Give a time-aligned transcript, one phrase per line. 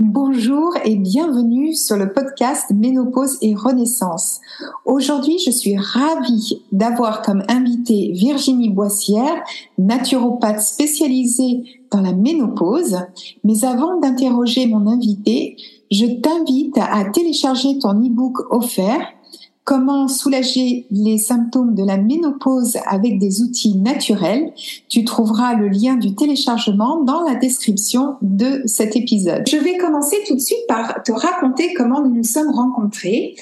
[0.00, 4.40] Bonjour et bienvenue sur le podcast Ménopause et Renaissance.
[4.84, 9.42] Aujourd'hui, je suis ravie d'avoir comme invitée Virginie Boissière,
[9.76, 12.98] naturopathe spécialisée dans la ménopause.
[13.42, 15.56] Mais avant d'interroger mon invité,
[15.90, 19.00] je t'invite à télécharger ton e-book offert
[19.68, 24.50] Comment soulager les symptômes de la ménopause avec des outils naturels?
[24.88, 29.42] Tu trouveras le lien du téléchargement dans la description de cet épisode.
[29.46, 33.36] Je vais commencer tout de suite par te raconter comment nous nous sommes rencontrés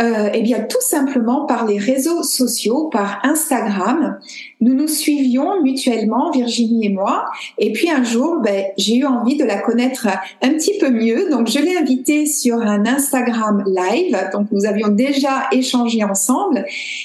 [0.00, 4.20] euh, Eh bien, tout simplement par les réseaux sociaux, par Instagram.
[4.64, 7.26] Nous nous suivions mutuellement, Virginie et moi.
[7.58, 10.08] Et puis un jour, ben, j'ai eu envie de la connaître
[10.40, 11.28] un petit peu mieux.
[11.28, 14.16] Donc, je l'ai invitée sur un Instagram live.
[14.32, 16.64] Donc, nous avions déjà échangé ensemble.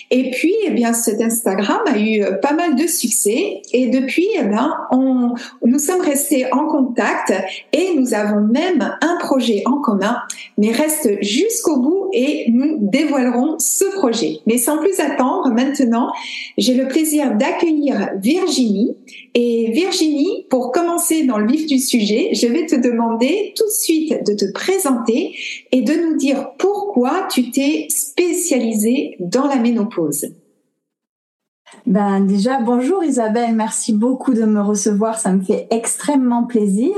[0.09, 3.61] Et puis, eh bien, cet Instagram a eu pas mal de succès.
[3.73, 4.45] Et depuis, eh
[4.91, 5.33] on,
[5.65, 7.33] nous sommes restés en contact
[7.73, 10.19] et nous avons même un projet en commun.
[10.57, 14.39] Mais reste jusqu'au bout et nous dévoilerons ce projet.
[14.47, 16.13] Mais sans plus attendre, maintenant,
[16.57, 17.48] j'ai le plaisir d'accueillir
[18.21, 18.95] Virginie.
[19.33, 23.71] Et Virginie, pour commencer dans le vif du sujet, je vais te demander tout de
[23.71, 25.35] suite de te présenter
[25.71, 30.25] et de nous dire pourquoi tu t'es spécialisée dans la ménopause.
[31.85, 36.93] Ben déjà, bonjour Isabelle, merci beaucoup de me recevoir, ça me fait extrêmement plaisir.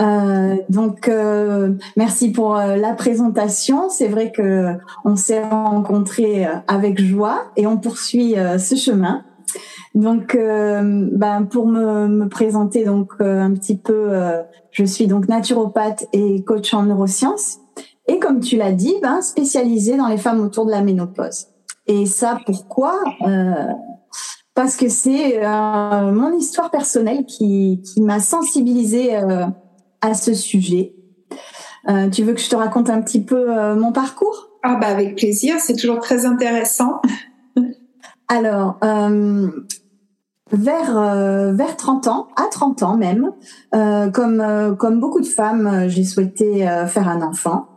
[0.00, 3.88] Euh, donc, euh, merci pour euh, la présentation.
[3.88, 9.24] C'est vrai que on s'est rencontrés avec joie et on poursuit ce chemin.
[9.94, 14.10] Donc, ben pour me, me présenter donc un petit peu,
[14.72, 17.58] je suis donc naturopathe et coach en neurosciences
[18.08, 21.46] et comme tu l'as dit, ben spécialisée dans les femmes autour de la ménopause.
[21.86, 23.00] Et ça, pourquoi?
[24.54, 29.46] Parce que c'est euh, mon histoire personnelle qui, qui m'a sensibilisée euh,
[30.00, 30.94] à ce sujet.
[31.88, 34.50] Euh, tu veux que je te raconte un petit peu mon parcours?
[34.62, 37.00] Ah bah avec plaisir, c'est toujours très intéressant.
[38.28, 38.78] Alors,
[40.52, 43.32] vers vers 30 ans, à 30 ans même,
[43.72, 47.68] comme comme beaucoup de femmes, j'ai souhaité faire un enfant.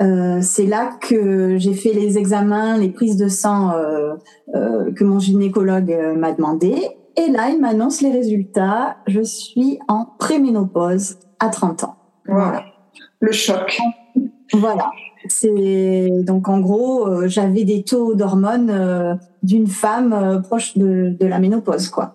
[0.00, 4.14] Euh, c'est là que j'ai fait les examens, les prises de sang euh,
[4.54, 6.88] euh, que mon gynécologue m'a demandé.
[7.16, 8.96] Et là, il m'annonce les résultats.
[9.06, 11.96] Je suis en préménopause à 30 ans.
[12.26, 12.64] Voilà.
[13.20, 13.78] Le choc.
[14.52, 14.90] Voilà.
[15.28, 22.14] C'est donc en gros, j'avais des taux d'hormones d'une femme proche de, la ménopause, quoi.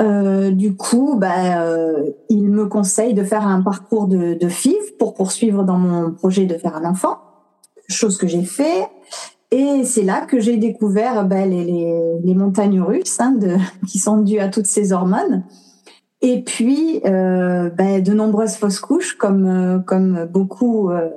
[0.00, 4.96] Euh, du coup, bah, euh, il me conseille de faire un parcours de, de FIV
[4.98, 7.18] pour poursuivre dans mon projet de faire un enfant,
[7.88, 8.88] chose que j'ai fait.
[9.50, 11.64] Et c'est là que j'ai découvert bah, les,
[12.22, 13.38] les, montagnes russes hein,
[13.88, 15.44] qui sont dues à toutes ces hormones.
[16.22, 21.10] Et puis, euh, bah, de nombreuses fausses couches, comme, euh, comme beaucoup euh,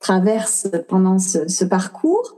[0.00, 2.36] traversent pendant ce, ce parcours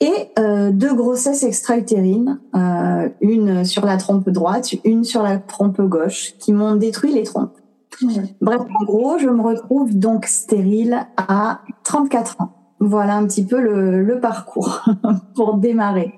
[0.00, 5.80] et euh, deux grossesses extra-utérines, euh, une sur la trompe droite, une sur la trompe
[5.80, 7.56] gauche, qui m'ont détruit les trompes.
[8.40, 12.52] Bref, en gros, je me retrouve donc stérile à 34 ans.
[12.78, 14.84] Voilà un petit peu le, le parcours
[15.34, 16.14] pour démarrer.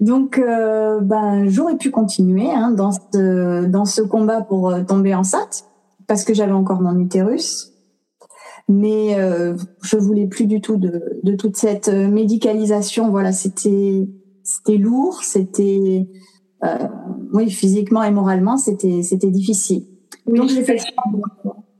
[0.00, 5.14] Donc, euh, ben, j'aurais pu continuer hein, dans ce dans ce combat pour euh, tomber
[5.14, 5.64] enceinte
[6.06, 7.70] parce que j'avais encore mon utérus
[8.70, 13.10] mais euh, je voulais plus du tout de, de toute cette euh, médicalisation.
[13.10, 14.08] Voilà, c'était
[14.44, 16.08] c'était lourd, c'était
[16.64, 16.88] euh,
[17.32, 19.86] oui physiquement et moralement c'était c'était difficile.
[20.26, 20.78] Donc j'ai fait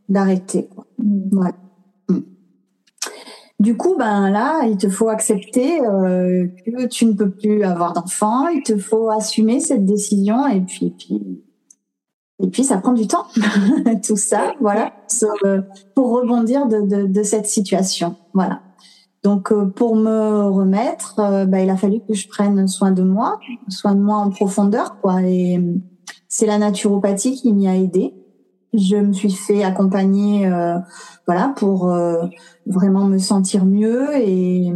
[0.09, 0.69] d'arrêter.
[0.99, 1.29] Mm.
[1.31, 1.55] Voilà.
[3.61, 7.93] Du coup, ben là, il te faut accepter euh, que tu ne peux plus avoir
[7.93, 8.49] d'enfant.
[8.49, 11.43] Il te faut assumer cette décision et puis, puis
[12.43, 13.27] et puis ça prend du temps,
[14.03, 14.95] tout ça, voilà,
[15.95, 18.63] pour rebondir de, de, de, cette situation, voilà.
[19.23, 23.03] Donc euh, pour me remettre, euh, bah, il a fallu que je prenne soin de
[23.03, 25.21] moi, soin de moi en profondeur, quoi.
[25.23, 25.61] Et
[26.29, 28.15] c'est la naturopathie qui m'y a aidé.
[28.73, 30.77] Je me suis fait accompagner, euh,
[31.27, 31.93] voilà, pour
[32.67, 34.73] vraiment me sentir mieux et,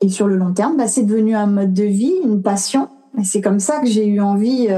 [0.00, 2.88] et sur le long terme, bah, c'est devenu un mode de vie, une passion.
[3.18, 4.68] Et c'est comme ça que j'ai eu envie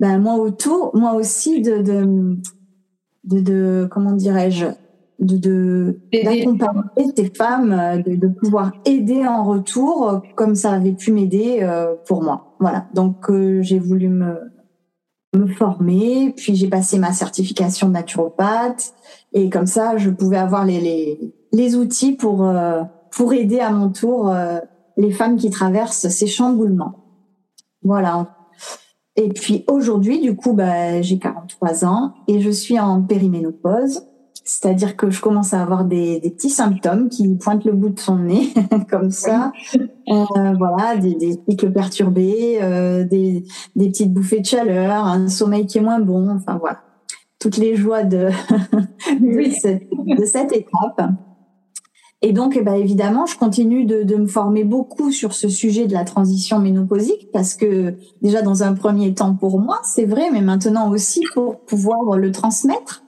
[0.00, 2.36] ben moi autour, moi aussi de de
[3.24, 4.66] de, de comment dirais-je
[5.20, 11.12] de de d'accompagner ces femmes, de, de, pouvoir aider en retour comme ça avait pu
[11.12, 12.56] m'aider euh, pour moi.
[12.58, 12.86] Voilà.
[12.94, 14.34] Donc euh, j'ai voulu me
[15.34, 18.94] me former, puis j'ai passé ma certification de naturopathe
[19.32, 23.70] et comme ça je pouvais avoir les les, les outils pour euh, pour aider à
[23.70, 24.34] mon tour
[24.96, 26.94] les femmes qui traversent ces chamboulements.
[27.82, 28.34] Voilà.
[29.16, 34.02] Et puis aujourd'hui, du coup, bah, j'ai 43 ans et je suis en périménopause.
[34.44, 37.98] C'est-à-dire que je commence à avoir des, des, petits symptômes qui pointent le bout de
[37.98, 38.52] son nez,
[38.90, 39.52] comme ça.
[39.78, 40.24] Euh,
[40.58, 43.44] voilà, des, des cycles perturbés, euh, des,
[43.74, 46.28] des petites bouffées de chaleur, un sommeil qui est moins bon.
[46.28, 46.80] Enfin voilà,
[47.38, 48.28] toutes les joies de,
[49.20, 51.10] de, cette, de cette étape.
[52.20, 55.86] Et donc, eh ben, évidemment, je continue de, de, me former beaucoup sur ce sujet
[55.86, 60.30] de la transition ménopausique parce que déjà dans un premier temps pour moi, c'est vrai,
[60.32, 63.03] mais maintenant aussi pour pouvoir le transmettre.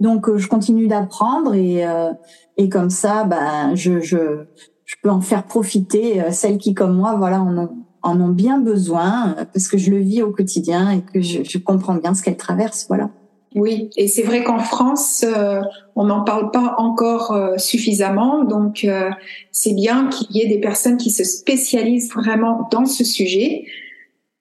[0.00, 2.10] Donc, euh, je continue d'apprendre et, euh,
[2.56, 4.44] et comme ça, ben, je, je,
[4.84, 7.70] je peux en faire profiter euh, celles qui, comme moi, voilà, en ont,
[8.02, 11.58] en ont bien besoin parce que je le vis au quotidien et que je, je
[11.58, 12.86] comprends bien ce qu'elles traversent.
[12.88, 13.10] Voilà.
[13.56, 15.60] Oui, et c'est vrai qu'en France, euh,
[15.96, 19.10] on n'en parle pas encore euh, suffisamment, donc euh,
[19.50, 23.64] c'est bien qu'il y ait des personnes qui se spécialisent vraiment dans ce sujet,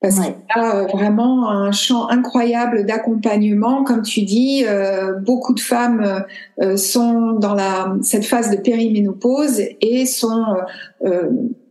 [0.02, 4.66] parce qu'il y a vraiment un champ incroyable d'accompagnement, comme tu dis.
[5.26, 6.24] beaucoup de femmes
[6.78, 10.46] sont dans la, cette phase de périménopause et sont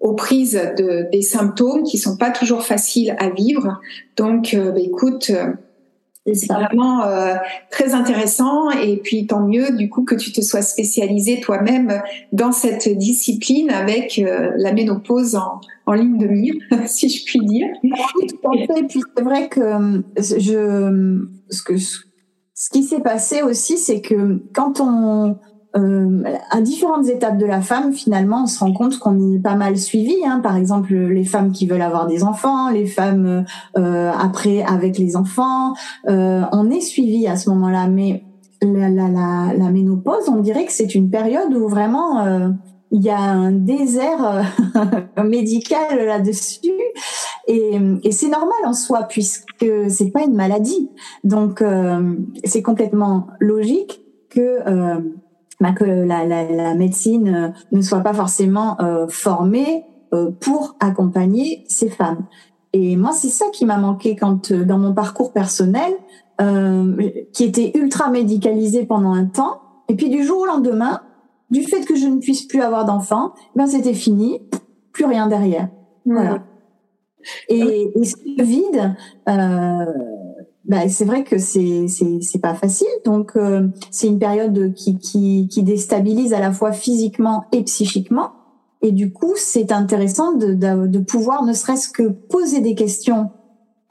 [0.01, 3.81] aux prises de, des symptômes qui sont pas toujours faciles à vivre.
[4.17, 5.33] Donc, bah, écoute
[6.35, 7.35] c'est vraiment euh,
[7.71, 12.03] très intéressant et puis tant mieux du coup que tu te sois spécialisé toi-même
[12.33, 16.55] dans cette discipline avec euh, la ménopause en, en, ligne de mire,
[16.87, 17.69] si je puis dire.
[17.83, 18.81] Oui, tout à fait.
[18.81, 24.43] Et puis c'est vrai que je, ce que ce qui s'est passé aussi, c'est que
[24.53, 25.39] quand on
[25.79, 29.55] euh, à différentes étapes de la femme, finalement, on se rend compte qu'on est pas
[29.55, 30.17] mal suivi.
[30.27, 30.41] Hein.
[30.41, 33.45] Par exemple, les femmes qui veulent avoir des enfants, les femmes
[33.77, 35.75] euh, après avec les enfants,
[36.09, 37.87] euh, on est suivi à ce moment-là.
[37.89, 38.25] Mais
[38.63, 42.25] la, ménopause, on dirait que c'est une période où vraiment
[42.91, 44.43] il y a un désert
[45.25, 46.73] médical là-dessus.
[47.47, 50.91] Et, et c'est normal en soi puisque c'est pas une maladie.
[51.23, 51.63] Donc
[52.43, 54.59] c'est complètement logique que
[55.61, 60.77] bah, que la, la, la, médecine euh, ne soit pas forcément euh, formée euh, pour
[60.81, 62.27] accompagner ces femmes.
[62.73, 65.93] Et moi, c'est ça qui m'a manqué quand dans mon parcours personnel,
[67.33, 71.01] qui était ultra médicalisé pendant un temps, et puis du jour au lendemain,
[71.51, 74.43] du fait que je ne puisse plus avoir d'enfants, ben c'était fini,
[74.93, 75.69] plus rien derrière.
[76.07, 76.45] Voilà.
[77.49, 78.95] Et, et ce vide,
[79.29, 79.85] euh,
[80.69, 82.87] bah, c'est vrai que c'est c'est pas facile.
[83.05, 88.33] Donc euh, c'est une période qui, qui qui déstabilise à la fois physiquement et psychiquement.
[88.83, 93.31] Et du coup, c'est intéressant de, de, de pouvoir ne serait-ce que poser des questions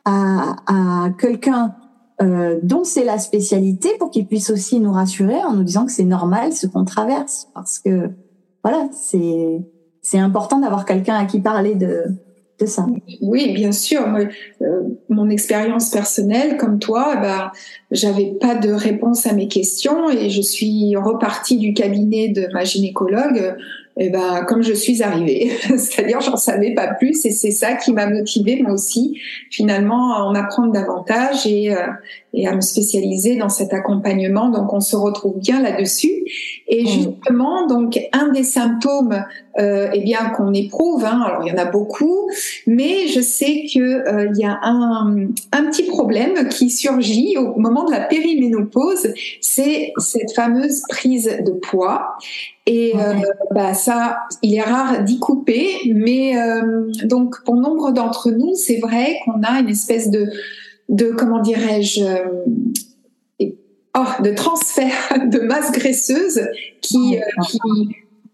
[0.05, 1.75] à, à quelqu'un
[2.21, 5.91] euh, dont c'est la spécialité pour qu'il puisse aussi nous rassurer en nous disant que
[5.91, 8.11] c'est normal ce qu'on traverse parce que
[8.63, 9.61] voilà, c'est
[10.01, 12.05] c'est important d'avoir quelqu'un à qui parler de
[13.21, 14.01] Oui, bien sûr.
[14.61, 17.51] Euh, mon expérience personnelle, comme toi, bah,
[17.91, 22.63] j'avais pas de réponse à mes questions et je suis repartie du cabinet de ma
[22.63, 23.55] gynécologue
[23.99, 27.93] et ben comme je suis arrivée, c'est-à-dire j'en savais pas plus et c'est ça qui
[27.93, 31.87] m'a motivée moi aussi finalement à en apprendre davantage et euh,
[32.33, 34.49] et à me spécialiser dans cet accompagnement.
[34.49, 36.25] Donc on se retrouve bien là-dessus
[36.67, 36.87] et mmh.
[36.87, 39.23] justement donc un des symptômes
[39.59, 42.29] euh, eh bien qu'on éprouve, hein, alors il y en a beaucoup,
[42.67, 47.59] mais je sais que euh, il y a un un petit problème qui surgit au
[47.59, 52.17] moment de la périménopause, c'est cette fameuse prise de poids
[52.67, 53.13] et euh,
[53.51, 58.79] bah, ça, il est rare d'y couper, mais euh, donc pour nombre d'entre nous, c'est
[58.79, 60.29] vrai qu'on a une espèce de,
[60.89, 62.25] de comment dirais-je, euh,
[63.97, 66.41] oh, de transfert de masse graisseuse
[66.81, 67.17] qui,
[67.49, 67.59] qui,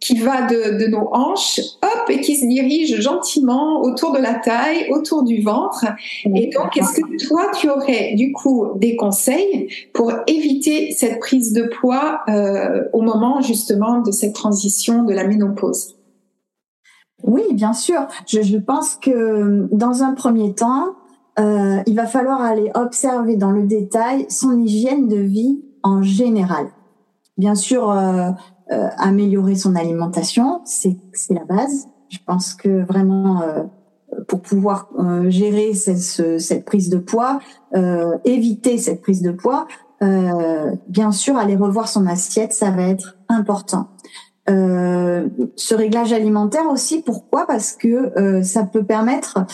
[0.03, 4.88] qui va de, nos hanches, hop, et qui se dirige gentiment autour de la taille,
[4.91, 5.86] autour du ventre.
[6.25, 11.53] Et donc, est-ce que toi, tu aurais du coup des conseils pour éviter cette prise
[11.53, 15.96] de poids euh, au moment justement de cette transition de la ménopause?
[17.24, 18.05] Oui, bien sûr.
[18.27, 20.96] Je, pense que dans un premier temps,
[21.39, 26.67] euh, il va falloir aller observer dans le détail son hygiène de vie en général.
[27.37, 28.29] Bien sûr, euh,
[28.71, 30.97] euh, améliorer son alimentation, c'est
[31.29, 31.87] la base.
[32.07, 33.63] Je pense que vraiment, euh,
[34.29, 37.39] pour pouvoir euh, gérer cette, cette, prise de poids,
[38.23, 39.67] éviter cette prise de poids,
[40.01, 43.89] bien sûr, aller revoir son assiette, ça va être important.
[44.47, 47.47] Ce réglage alimentaire aussi, pourquoi?
[47.47, 49.45] Parce que ça peut permettre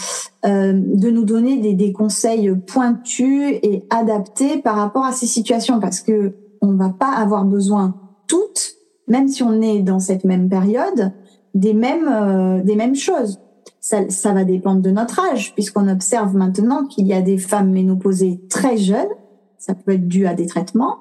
[0.43, 6.01] de nous donner des, des, conseils pointus et adaptés par rapport à ces situations, parce
[6.01, 7.95] que on va pas avoir besoin
[8.27, 8.79] toutes
[9.09, 11.11] même si on est dans cette même période,
[11.53, 13.41] des mêmes, euh, des mêmes choses.
[13.81, 17.71] Ça, ça, va dépendre de notre âge, puisqu'on observe maintenant qu'il y a des femmes
[17.71, 19.09] ménopausées très jeunes,
[19.57, 20.97] ça peut être dû à des traitements,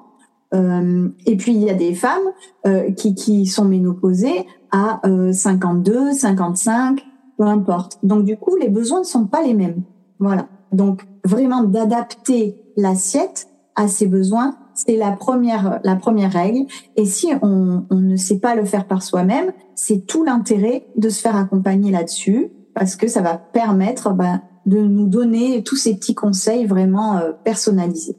[0.53, 2.17] euh, et puis il y a des femmes
[2.65, 5.01] euh, qui, qui sont ménopausées à
[5.31, 7.03] 52, 55,
[7.37, 7.97] peu importe.
[8.03, 9.81] Donc du coup, les besoins ne sont pas les mêmes.
[10.19, 10.47] Voilà.
[10.71, 16.65] Donc vraiment d'adapter l'assiette à ses besoins c'est la première, la première règle.
[16.95, 21.09] Et si on, on ne sait pas le faire par soi-même, c'est tout l'intérêt de
[21.09, 25.95] se faire accompagner là-dessus parce que ça va permettre bah, de nous donner tous ces
[25.95, 28.15] petits conseils vraiment euh, personnalisés.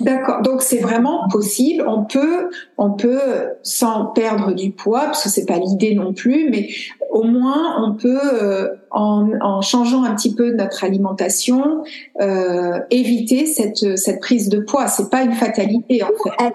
[0.00, 0.42] D'accord.
[0.42, 1.84] Donc c'est vraiment possible.
[1.86, 3.20] On peut, on peut
[3.62, 6.68] sans perdre du poids, parce que c'est pas l'idée non plus, mais
[7.10, 11.82] au moins on peut, euh, en, en, changeant un petit peu notre alimentation,
[12.20, 14.86] euh, éviter cette, cette prise de poids.
[14.86, 16.52] C'est pas une fatalité en fait.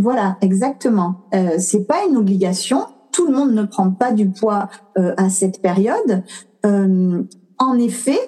[0.00, 1.16] voilà, exactement.
[1.34, 2.86] Euh, c'est pas une obligation.
[3.12, 6.22] Tout le monde ne prend pas du poids euh, à cette période.
[6.64, 7.22] Euh,
[7.58, 8.18] en effet,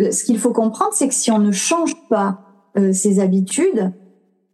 [0.00, 2.43] ce qu'il faut comprendre, c'est que si on ne change pas
[2.76, 3.92] euh, ses habitudes,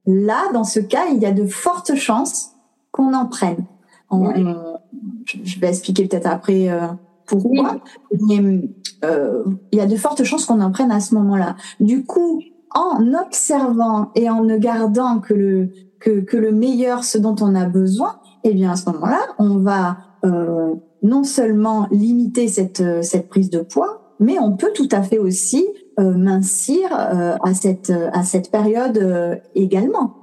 [0.06, 2.50] là, dans ce cas, il y a de fortes chances
[2.92, 3.64] qu'on en prenne.
[4.12, 6.86] je vais expliquer peut-être après euh,
[7.26, 7.80] pourquoi,
[8.28, 8.68] mais
[9.04, 11.56] euh, il y a de fortes chances qu'on en prenne à ce moment-là.
[11.78, 12.42] Du coup,
[12.74, 17.54] en observant et en ne gardant que le que, que le meilleur, ce dont on
[17.54, 23.28] a besoin, eh bien à ce moment-là, on va euh, non seulement limiter cette cette
[23.28, 27.92] prise de poids, mais on peut tout à fait aussi euh, mincir euh, à cette
[28.12, 30.14] à cette période euh, également.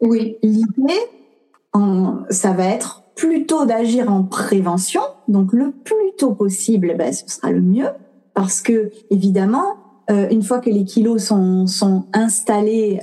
[0.00, 0.36] Oui.
[0.42, 1.00] L'idée,
[2.30, 7.50] ça va être plutôt d'agir en prévention, donc le plus tôt possible, ben, ce sera
[7.50, 7.88] le mieux,
[8.34, 9.76] parce que évidemment,
[10.08, 13.00] une fois que les kilos sont, sont installés,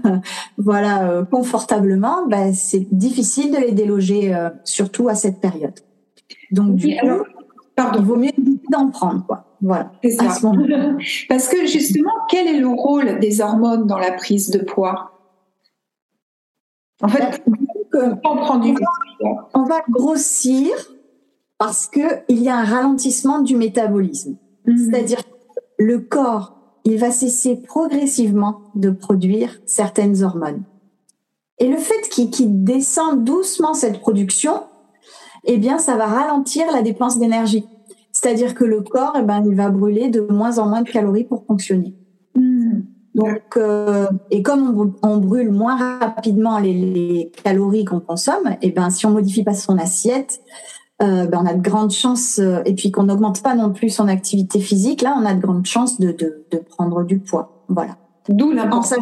[0.58, 4.32] voilà, confortablement, ben, c'est difficile de les déloger,
[4.62, 5.74] surtout à cette période.
[6.52, 7.24] Donc du coup,
[7.96, 8.30] il vaut mieux
[8.70, 9.45] d'en prendre, quoi.
[9.60, 9.92] Voilà.
[11.28, 15.12] Parce que justement, quel est le rôle des hormones dans la prise de poids?
[17.02, 17.42] En fait,
[17.92, 18.74] on, prend du
[19.54, 20.74] on va grossir
[21.58, 24.36] parce que il y a un ralentissement du métabolisme.
[24.66, 24.78] Mhm.
[24.78, 30.64] C'est-à-dire que le corps, il va cesser progressivement de produire certaines hormones.
[31.58, 34.62] Et le fait qu'il descende doucement cette production,
[35.44, 37.64] eh bien, ça va ralentir la dépense d'énergie.
[38.18, 41.24] C'est-à-dire que le corps, eh ben, il va brûler de moins en moins de calories
[41.24, 41.94] pour fonctionner.
[42.34, 42.80] Hmm.
[43.14, 48.88] Donc, euh, et comme on, brûle moins rapidement les, calories qu'on consomme, et eh ben,
[48.88, 50.40] si on modifie pas son assiette,
[51.02, 53.90] euh, ben, on a de grandes chances, euh, et puis qu'on n'augmente pas non plus
[53.90, 57.66] son activité physique, là, on a de grandes chances de, de, de prendre du poids.
[57.68, 57.98] Voilà.
[58.30, 58.94] D'où l'importance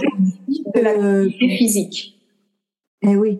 [0.75, 2.21] de l'activité physique.
[3.02, 3.38] Eh oui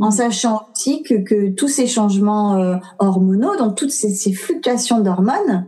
[0.00, 5.66] en sachant aussi que, tous ces changements euh, hormonaux, donc toutes ces, fluctuations d'hormones,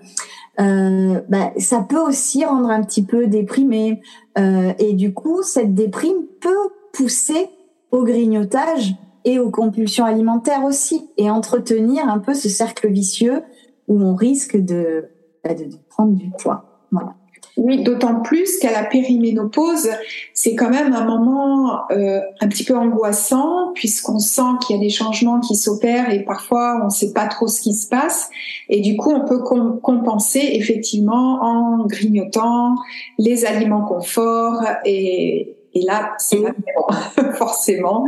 [0.60, 4.00] euh, bah, ça peut aussi rendre un petit peu déprimé.
[4.38, 7.48] Euh, et du coup, cette déprime peut pousser
[7.90, 13.42] au grignotage et aux compulsions alimentaires aussi, et entretenir un peu ce cercle vicieux
[13.86, 15.10] où on risque de,
[15.44, 16.86] bah, de prendre du poids.
[16.90, 17.14] Voilà.
[17.58, 19.90] Oui, d'autant plus qu'à la périménopause,
[20.32, 24.82] c'est quand même un moment euh, un petit peu angoissant puisqu'on sent qu'il y a
[24.82, 28.30] des changements qui s'opèrent et parfois on ne sait pas trop ce qui se passe.
[28.70, 32.76] Et du coup, on peut compenser effectivement en grignotant
[33.18, 36.42] les aliments confort et, et là, c'est
[37.34, 38.06] forcément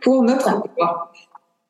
[0.00, 1.12] pour notre corps.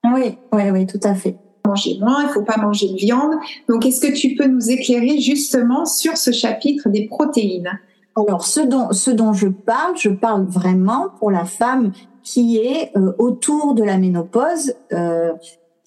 [0.04, 1.36] Oui, oui, oui, tout à fait
[1.66, 3.34] manger moins, il faut pas manger de viande.
[3.68, 7.78] Donc, est-ce que tu peux nous éclairer justement sur ce chapitre des protéines?
[8.16, 12.96] Alors, ce dont, ce dont je parle, je parle vraiment pour la femme qui est
[12.96, 14.74] euh, autour de la ménopause.
[14.92, 15.32] Euh,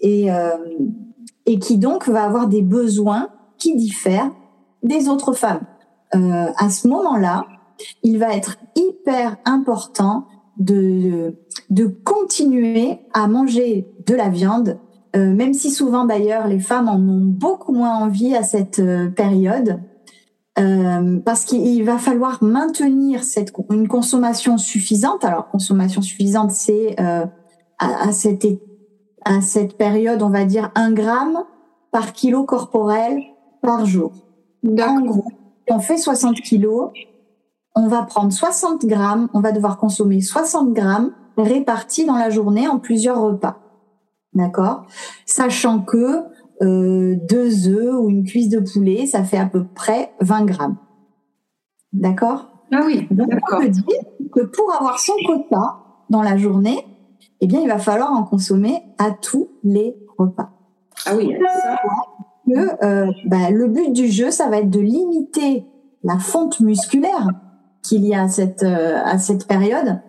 [0.05, 0.27] et,
[1.45, 4.31] et qui donc va avoir des besoins qui diffèrent
[4.81, 5.61] des autres femmes.
[6.11, 7.45] à ce moment-là,
[8.03, 10.25] il va être hyper important
[10.57, 11.35] de,
[11.69, 14.77] de continuer à manger de la viande,
[15.15, 19.09] euh, même si souvent d'ailleurs les femmes en ont beaucoup moins envie à cette euh,
[19.09, 19.79] période,
[20.59, 25.23] euh, parce qu'il va falloir maintenir cette, une consommation suffisante.
[25.23, 27.29] Alors consommation suffisante, c'est à,
[27.79, 28.45] à, cette,
[29.25, 31.43] à cette période, on va dire un gramme
[31.91, 33.19] par kilo corporel
[33.61, 34.11] par jour.
[34.65, 35.31] En gros,
[35.69, 36.91] on fait 60 kilos,
[37.75, 42.67] on va prendre 60 grammes, on va devoir consommer 60 grammes répartis dans la journée
[42.67, 43.62] en plusieurs repas.
[44.35, 44.87] D'accord?
[45.25, 46.23] Sachant que
[46.61, 50.77] euh, deux œufs ou une cuisse de poulet, ça fait à peu près 20 grammes.
[51.91, 52.49] D'accord?
[52.71, 53.59] Ah oui, d'accord.
[53.59, 53.83] On peut dire
[54.33, 55.77] que pour avoir son quota
[56.09, 56.85] dans la journée,
[57.41, 60.51] eh bien, il va falloir en consommer à tous les repas.
[61.05, 61.75] Ah oui, ça.
[62.47, 65.65] Que, euh, bah, le but du jeu, ça va être de limiter
[66.03, 67.29] la fonte musculaire
[67.81, 70.01] qu'il y a à cette, euh, à cette période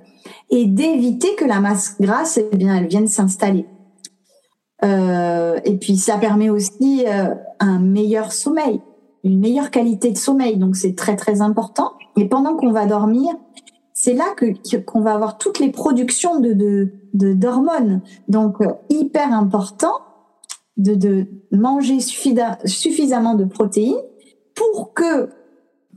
[0.51, 3.67] et d'éviter que la masse grasse, eh bien, elle vienne s'installer.
[4.85, 8.81] Euh, et puis, ça permet aussi euh, un meilleur sommeil,
[9.23, 10.57] une meilleure qualité de sommeil.
[10.57, 11.93] Donc, c'est très, très important.
[12.17, 13.33] Et pendant qu'on va dormir,
[13.93, 14.47] c'est là que
[14.85, 18.03] qu'on va avoir toutes les productions de de d'hormones.
[18.29, 18.59] Donc,
[18.91, 19.95] hyper important
[20.77, 23.95] de, de manger suffisamment de protéines
[24.55, 25.31] pour que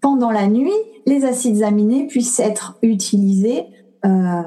[0.01, 0.71] pendant la nuit,
[1.05, 3.65] les acides aminés puissent être utilisés
[4.05, 4.43] euh,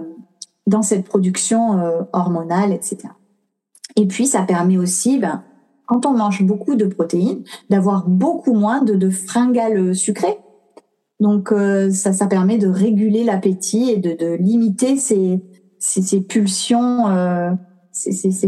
[0.67, 2.99] dans cette production euh, hormonale, etc.
[4.01, 5.45] Et puis, ça permet aussi, ben,
[5.87, 10.39] quand on mange beaucoup de protéines, d'avoir beaucoup moins de, de fringales sucrées.
[11.21, 15.43] Donc, euh, ça, ça permet de réguler l'appétit et de, de limiter ces,
[15.79, 17.51] ces, ces pulsions, euh,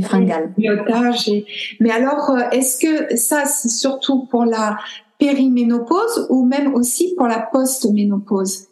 [0.01, 0.55] fringales.
[1.81, 4.79] Mais alors, euh, est-ce que ça, c'est surtout pour la
[5.19, 8.69] périménopause ou même aussi pour la post-ménopause?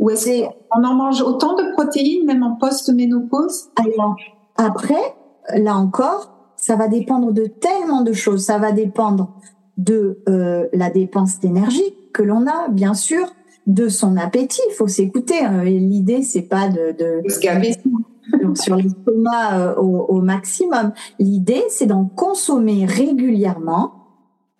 [0.00, 3.68] Ou est-ce qu'on en mange autant de protéines même en post-ménopause?
[3.76, 4.16] Alors,
[4.56, 5.14] après,
[5.50, 8.44] là encore, ça va dépendre de tellement de choses.
[8.44, 9.34] Ça va dépendre
[9.78, 13.26] de euh, la dépense d'énergie que l'on a, bien sûr,
[13.66, 14.60] de son appétit.
[14.70, 15.40] Il faut s'écouter.
[15.40, 15.64] Hein.
[15.64, 20.92] L'idée, c'est pas de, de, de sur l'estomac euh, au, au, maximum.
[21.18, 23.92] L'idée, c'est d'en consommer régulièrement.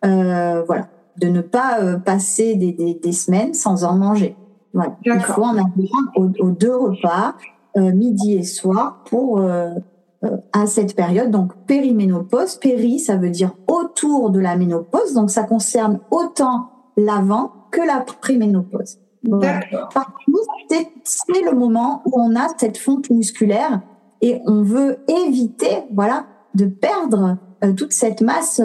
[0.04, 4.36] Euh, voilà de ne pas euh, passer des, des, des, semaines sans en manger.
[4.72, 4.96] Voilà.
[5.04, 7.34] Il faut en avoir aux, aux deux repas,
[7.76, 9.70] euh, midi et soir, pour euh,
[10.52, 11.30] à cette période.
[11.30, 17.52] Donc périménopause, péri, ça veut dire autour de la ménopause, donc ça concerne autant l'avant
[17.70, 18.98] que la préménopause.
[19.30, 23.80] Par contre, c'est le moment où on a cette fonte musculaire
[24.20, 27.38] et on veut éviter, voilà, de perdre
[27.76, 28.60] toute cette masse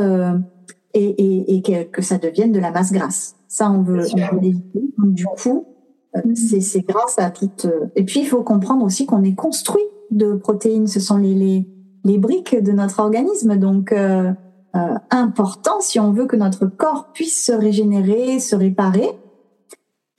[0.93, 3.36] et, et, et que, ça devienne de la masse grasse.
[3.48, 4.82] Ça, on veut, on veut l'éviter.
[4.98, 5.65] du coup,
[6.15, 6.36] euh, mm-hmm.
[6.36, 7.65] c'est, c'est grâce à toute.
[7.65, 10.88] Euh, et puis, il faut comprendre aussi qu'on est construit de protéines.
[10.88, 11.67] Ce sont les,
[12.04, 13.58] les, briques de notre organisme.
[13.58, 14.32] Donc, euh,
[14.76, 19.10] euh, important si on veut que notre corps puisse se régénérer, se réparer.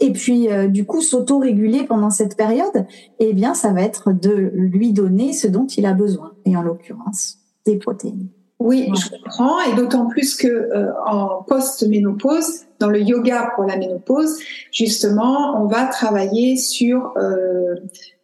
[0.01, 2.87] Et puis, du coup, s'auto-réguler pendant cette période,
[3.19, 6.35] eh bien, ça va être de lui donner ce dont il a besoin.
[6.45, 8.29] Et en l'occurrence, des protéines.
[8.61, 13.77] Oui, je comprends, et d'autant plus que euh, en post-ménopause, dans le yoga pour la
[13.77, 14.39] ménopause,
[14.73, 17.75] justement, on va travailler sur euh,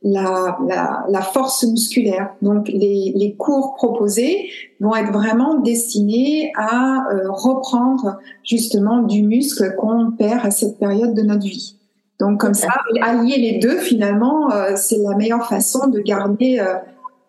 [0.05, 2.35] la, la, la, force musculaire.
[2.43, 9.75] Donc, les, les, cours proposés vont être vraiment destinés à euh, reprendre justement du muscle
[9.77, 11.77] qu'on perd à cette période de notre vie.
[12.21, 12.69] Donc, comme ça,
[13.03, 16.75] allier les deux, finalement, euh, c'est la meilleure façon de garder euh,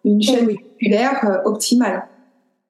[0.03, 2.03] une chaîne musculaire optimale.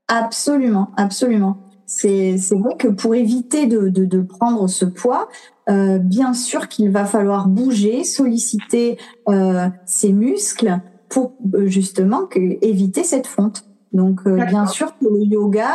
[0.07, 1.57] Absolument, absolument.
[1.87, 5.29] C'est vrai que pour éviter de, de, de prendre ce poids,
[5.69, 8.97] euh, bien sûr qu'il va falloir bouger, solliciter
[9.29, 13.65] euh, ses muscles pour euh, justement que, éviter cette fonte.
[13.93, 15.69] Donc euh, bien sûr que le yoga,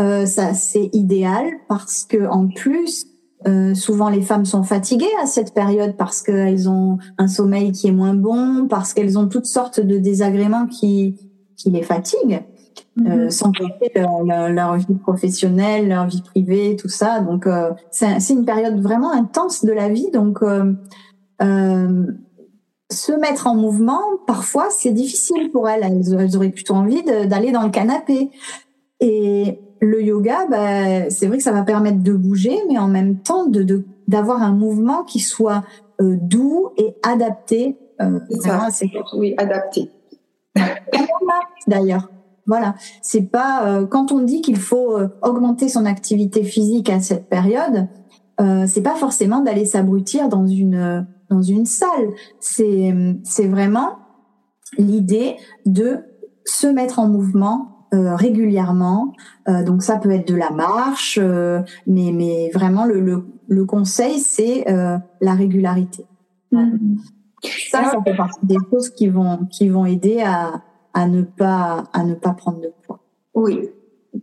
[0.00, 3.06] euh, ça c'est idéal parce que en plus
[3.46, 7.88] euh, souvent les femmes sont fatiguées à cette période parce qu'elles ont un sommeil qui
[7.88, 11.16] est moins bon, parce qu'elles ont toutes sortes de désagréments qui,
[11.56, 12.42] qui les fatiguent.
[13.06, 13.30] Euh, mhm.
[13.30, 17.20] sans compter leur, vie professionnelle, leur vie privée, tout ça.
[17.20, 20.10] Donc euh, c'est une période vraiment intense de la vie.
[20.10, 20.74] Donc euh,
[22.90, 25.84] se mettre en mouvement, parfois c'est difficile pour elles.
[25.84, 26.36] elles.
[26.36, 28.30] auraient plutôt envie d'aller dans le canapé.
[29.00, 33.18] Et le yoga, bah, c'est vrai que ça va permettre de bouger, mais en même
[33.18, 35.62] temps de d'avoir un mouvement qui soit
[36.00, 37.78] doux et adapté.
[39.14, 39.90] oui, adapté.
[41.66, 42.08] D'ailleurs,
[42.50, 46.98] Voilà, c'est pas euh, quand on dit qu'il faut euh, augmenter son activité physique à
[46.98, 47.86] cette période,
[48.40, 52.08] euh, c'est pas forcément d'aller s'abrutir dans une dans une salle.
[52.40, 53.98] C'est c'est vraiment
[54.78, 56.00] l'idée de
[56.44, 59.12] se mettre en mouvement euh, régulièrement.
[59.48, 63.64] Euh, donc ça peut être de la marche, euh, mais mais vraiment le le, le
[63.64, 66.04] conseil c'est la régularité.
[66.52, 66.98] Mm-hmm.
[67.70, 71.84] Ça, ça fait partie des choses qui vont qui vont aider à à ne pas
[71.92, 73.00] à ne pas prendre de poids.
[73.34, 73.70] Oui,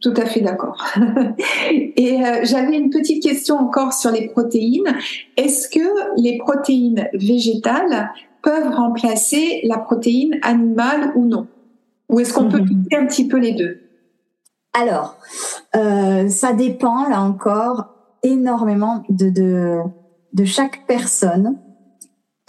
[0.01, 0.83] tout à fait d'accord.
[1.71, 4.95] Et euh, j'avais une petite question encore sur les protéines.
[5.37, 8.11] Est-ce que les protéines végétales
[8.43, 11.47] peuvent remplacer la protéine animale ou non?
[12.09, 13.03] Ou est-ce qu'on peut quitter mhm.
[13.03, 13.79] un petit peu les deux?
[14.73, 15.17] Alors,
[15.75, 17.87] euh, ça dépend là encore
[18.23, 19.79] énormément de, de,
[20.33, 21.57] de chaque personne.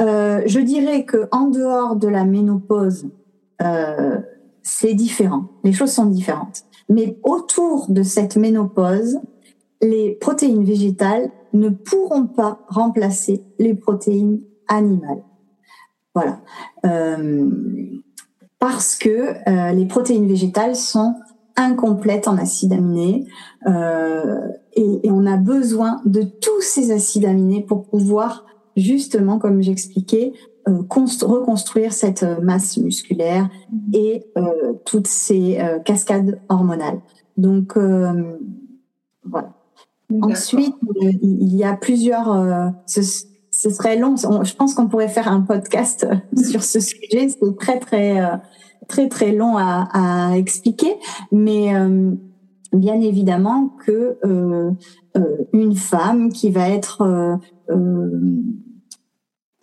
[0.00, 3.08] Euh, je dirais que en dehors de la ménopause,
[3.62, 4.18] euh,
[4.62, 5.48] c'est différent.
[5.64, 6.64] Les choses sont différentes.
[6.88, 9.18] Mais autour de cette ménopause,
[9.80, 15.22] les protéines végétales ne pourront pas remplacer les protéines animales.
[16.14, 16.40] Voilà.
[16.84, 17.50] Euh,
[18.58, 21.14] parce que euh, les protéines végétales sont
[21.56, 23.26] incomplètes en acides aminés
[23.66, 30.32] et, et, on a besoin de tous ces acides aminés pour pouvoir justement, comme j'expliquais,
[30.68, 33.48] reconstruire cette euh, masse musculaire
[33.92, 37.00] et euh, toutes ces cascades hormonales.
[37.36, 37.76] Donc
[39.24, 39.52] voilà.
[40.22, 40.74] Ensuite,
[41.22, 42.72] il y a plusieurs.
[42.86, 43.02] Ce,
[43.50, 44.16] ce, serait long.
[44.16, 47.28] Je pense qu'on pourrait faire un podcast sur ce sujet.
[47.28, 48.20] C'est très très
[48.88, 50.96] très très long à, à expliquer,
[51.30, 51.72] mais
[52.72, 54.70] bien évidemment que euh,
[55.52, 57.38] une femme qui va être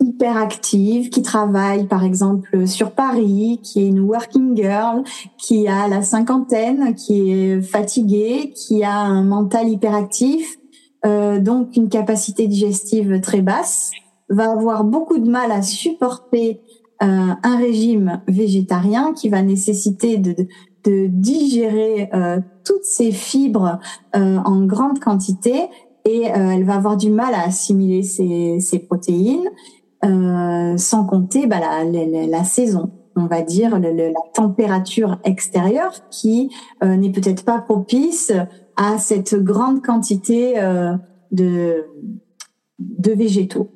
[0.06, 5.02] euh, hyperactive, qui travaille par exemple sur Paris, qui est une working girl,
[5.38, 10.56] qui a la cinquantaine, qui est fatiguée, qui a un mental hyperactif,
[11.06, 13.90] euh, donc une capacité digestive très basse,
[14.28, 16.60] va avoir beaucoup de mal à supporter
[17.02, 17.06] euh,
[17.42, 20.34] un régime végétarien qui va nécessiter de,
[21.08, 23.80] digérer euh, toutes ces fibres
[24.14, 25.64] en grande quantité
[26.04, 29.50] et elle va avoir du mal à assimiler ces, ces protéines
[30.06, 36.50] euh, sans compter bah, la, la, la, saison, on va dire, la température extérieure qui
[36.82, 38.32] euh, n'est peut-être pas propice
[38.76, 40.94] à cette grande quantité euh,
[41.32, 41.84] de,
[42.78, 43.70] de végétaux.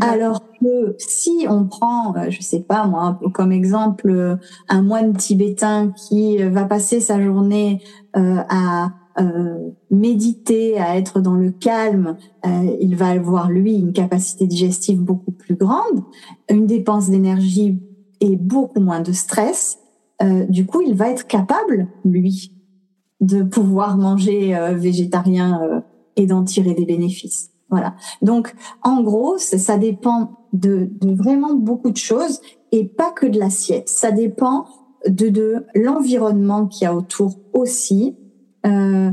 [0.00, 6.36] Alors que si on prend, je sais pas moi, comme exemple, un moine tibétain qui
[6.36, 7.80] va passer sa journée
[8.12, 14.46] à euh, méditer, à être dans le calme, euh, il va avoir lui une capacité
[14.46, 16.04] digestive beaucoup plus grande,
[16.48, 17.80] une dépense d'énergie
[18.20, 19.78] et beaucoup moins de stress.
[20.22, 22.52] Euh, du coup, il va être capable lui
[23.20, 25.82] de pouvoir manger végétarien
[26.14, 27.50] et d'en tirer des bénéfices.
[27.68, 27.96] Voilà.
[28.22, 33.38] Donc, en gros, ça, dépend de, de, vraiment beaucoup de choses et pas que de
[33.38, 33.88] l'assiette.
[33.88, 34.66] Ça dépend
[35.08, 38.16] de, de l'environnement qu'il y a autour aussi.
[38.66, 39.10] Euh,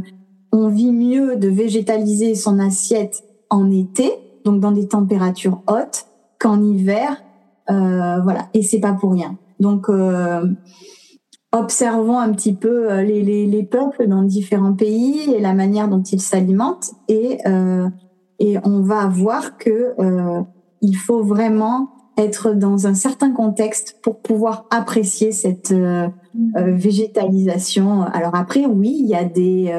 [0.52, 4.12] on vit mieux de végétaliser son assiette en été,
[4.46, 6.06] donc dans des températures hautes,
[6.40, 7.22] qu'en hiver.
[7.70, 9.38] Euh, voilà, et c'est pas pour rien.
[9.60, 10.46] Donc, euh,
[11.52, 15.88] observons un petit peu euh, les, les, les, peuples dans différents pays et la manière
[15.88, 17.40] dont ils s'alimentent, et
[18.38, 19.96] et on va voir que
[20.82, 25.74] il faut vraiment être dans un certain contexte pour pouvoir apprécier cette
[26.56, 28.04] végétalisation.
[28.04, 29.74] Alors après, oui, il y a des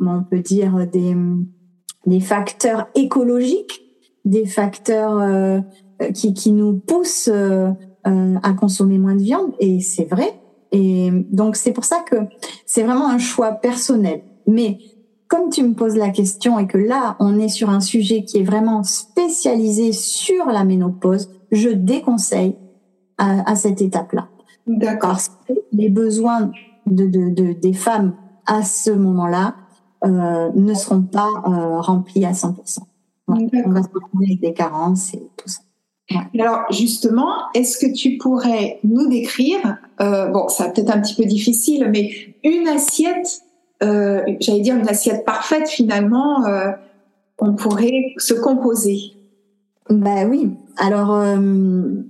[0.00, 1.14] comment on peut dire, des,
[2.06, 3.82] des facteurs écologiques,
[4.24, 5.60] des facteurs euh,
[6.14, 7.70] qui, qui nous poussent euh,
[8.06, 10.40] euh, à consommer moins de viande, et c'est vrai.
[10.72, 12.16] Et donc c'est pour ça que
[12.64, 14.22] c'est vraiment un choix personnel.
[14.46, 14.78] Mais
[15.28, 18.38] comme tu me poses la question et que là on est sur un sujet qui
[18.38, 22.56] est vraiment spécialisé sur la ménopause, je déconseille
[23.18, 24.28] à, à cette étape-là.
[24.66, 25.18] D'accord.
[25.72, 26.50] les besoins
[26.86, 28.14] de, de, de, des femmes
[28.46, 29.54] à ce moment-là
[30.04, 32.78] euh, ne seront pas euh, remplis à 100%.
[33.28, 35.60] On va se retrouver avec des carences et tout ça.
[36.34, 41.24] Alors justement, est-ce que tu pourrais nous décrire, euh, bon, ça peut-être un petit peu
[41.24, 42.10] difficile, mais
[42.42, 43.42] une assiette,
[43.80, 46.44] j'allais dire une assiette parfaite finalement,
[47.38, 49.12] on pourrait se composer?
[49.90, 50.50] Ben oui.
[50.76, 52.02] Alors euh,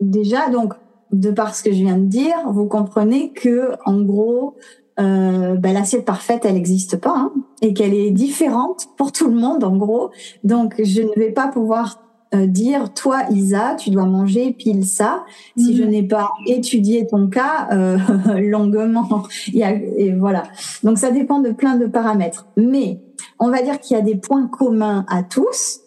[0.00, 0.74] déjà, donc
[1.12, 4.56] de par ce que je viens de dire, vous comprenez que en gros,
[5.00, 9.36] euh, ben, l'assiette parfaite, elle n'existe pas, hein, et qu'elle est différente pour tout le
[9.36, 10.10] monde, en gros.
[10.42, 12.00] Donc, je ne vais pas pouvoir
[12.34, 15.24] euh, dire toi Isa tu dois manger pile ça
[15.56, 15.88] si je mhm.
[15.88, 17.96] n'ai pas étudié ton cas euh,
[18.38, 20.42] longuement il y a, et voilà
[20.82, 23.00] donc ça dépend de plein de paramètres mais
[23.38, 25.80] on va dire qu'il y a des points communs à tous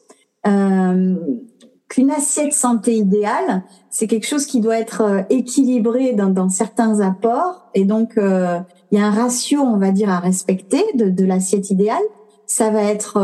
[0.47, 1.15] euh,
[1.87, 6.99] qu'une assiette santé idéale c'est quelque chose qui doit être euh, équilibré dans, dans certains
[6.99, 7.69] apports.
[7.75, 8.59] Et donc euh,
[8.91, 12.03] il y a un ratio on va dire à respecter de, de l'assiette idéale.
[12.47, 13.17] Ça va être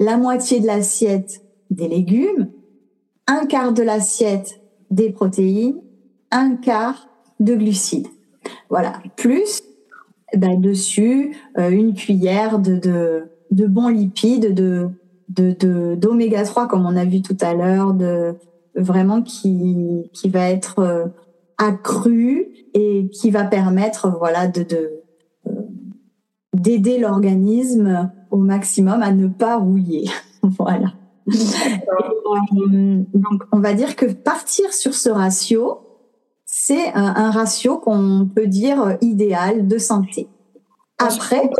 [0.00, 2.48] la moitié de l'assiette des légumes,
[3.26, 5.76] un quart de l'assiette des protéines,
[6.30, 8.08] un quart de glucides.
[8.70, 9.62] Voilà, plus
[10.34, 14.88] ben, dessus euh, une cuillère de, de, de bons lipides, de
[15.28, 18.34] d'oméga 3 comme on a vu tout à l'heure, de
[18.74, 21.06] vraiment qui qui va être euh,
[21.58, 25.02] accru et qui va permettre voilà de, de
[25.46, 25.52] euh,
[26.54, 30.08] d'aider l'organisme au maximum à ne pas rouiller.
[30.58, 30.92] voilà.
[31.28, 35.80] Euh, donc, on va dire que partir sur ce ratio,
[36.44, 40.28] c'est un, ratio qu'on peut dire idéal de santé.
[40.98, 41.50] Après,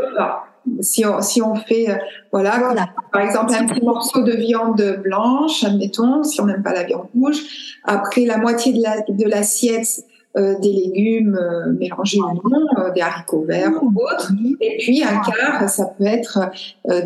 [0.81, 1.95] si on, si on fait, euh,
[2.31, 6.73] voilà, voilà, par exemple, un petit morceau de viande blanche, admettons, si on n'aime pas
[6.73, 7.41] la viande rouge,
[7.83, 10.03] après la moitié de l'assiette,
[10.37, 14.31] euh, des légumes euh, mélangés ou non, euh, des haricots verts ou autres.
[14.61, 16.51] Et puis un quart, ça peut être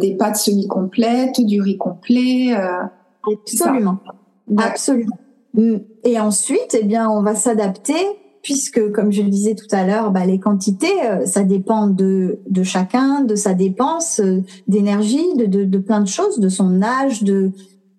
[0.01, 2.53] des pâtes semi-complètes, du riz complet.
[3.23, 3.99] Absolument.
[4.57, 5.17] Absolument.
[5.53, 5.77] Mm.
[6.03, 8.05] Et ensuite, eh bien, on va s'adapter
[8.43, 10.93] puisque, comme je le disais tout à l'heure, bah, les quantités,
[11.25, 14.21] ça dépend de, de chacun, de sa dépense
[14.67, 17.51] d'énergie, de, de, de, plein de choses, de son âge, de,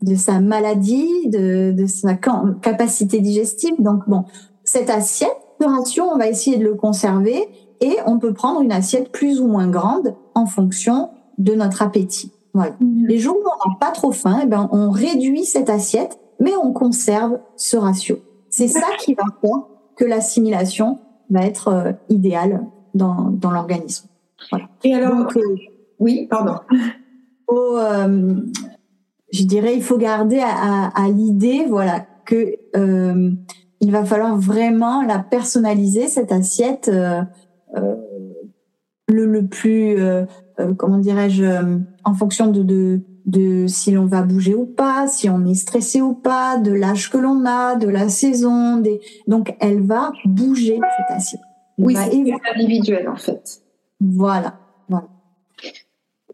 [0.03, 3.75] de sa maladie, de, de sa capacité digestive.
[3.79, 4.25] Donc, bon,
[4.65, 7.49] cette assiette de ration, on va essayer de le conserver
[7.81, 12.33] et on peut prendre une assiette plus ou moins grande en fonction de notre appétit.
[12.55, 12.73] Voilà.
[12.81, 13.07] Mhm.
[13.07, 16.53] Les jours où on n'a pas trop faim, eh ben, on réduit cette assiette, mais
[16.57, 18.19] on conserve ce ratio.
[18.51, 19.61] C'est ça qui va faire
[19.97, 20.99] que l'assimilation
[21.31, 24.09] va être euh, idéale dans, dans l'organisme.
[24.51, 24.69] Voilà.
[24.85, 25.57] Et alors, euh,
[25.99, 26.57] oui, pardon.
[27.51, 28.35] euh,
[29.33, 33.31] je dirais, il faut garder à, à, à l'idée, voilà, que euh,
[33.81, 37.23] il va falloir vraiment la personnaliser cette assiette euh,
[37.77, 37.97] euh,
[39.09, 39.99] le, le, plus
[40.79, 41.45] comment dirais-je
[42.05, 46.01] en fonction de, de, de si l'on va bouger ou pas, si on est stressé
[46.01, 50.81] ou pas, de l'âge que l'on a, de la saison, des donc elle va bouger
[50.97, 51.41] cette assiette.
[51.79, 53.63] oui, c'est individuel en fait.
[54.01, 54.55] Voilà,
[54.89, 55.07] voilà.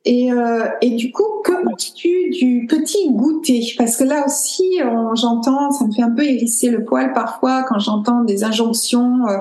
[0.04, 3.62] Et, euh, et, du coup, que penses-tu du petit goûter?
[3.76, 4.78] Parce que là aussi,
[5.14, 9.38] j'entends, ça me fait un peu hérisser le poil parfois quand j'entends des injonctions euh,